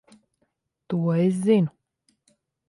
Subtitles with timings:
[0.93, 1.71] To es zinu.